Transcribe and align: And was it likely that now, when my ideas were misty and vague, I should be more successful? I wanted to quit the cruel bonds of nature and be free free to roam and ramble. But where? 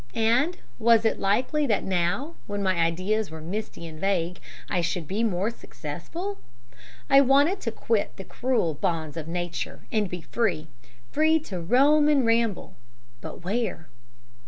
And 0.15 0.57
was 0.79 1.05
it 1.05 1.19
likely 1.19 1.67
that 1.67 1.83
now, 1.83 2.33
when 2.47 2.63
my 2.63 2.73
ideas 2.77 3.29
were 3.29 3.39
misty 3.39 3.85
and 3.85 3.99
vague, 3.99 4.39
I 4.67 4.81
should 4.81 5.07
be 5.07 5.23
more 5.23 5.51
successful? 5.51 6.39
I 7.07 7.21
wanted 7.21 7.61
to 7.61 7.71
quit 7.71 8.17
the 8.17 8.23
cruel 8.23 8.73
bonds 8.73 9.15
of 9.15 9.27
nature 9.27 9.81
and 9.91 10.09
be 10.09 10.21
free 10.21 10.69
free 11.11 11.39
to 11.41 11.61
roam 11.61 12.07
and 12.09 12.25
ramble. 12.25 12.73
But 13.21 13.43
where? 13.43 13.89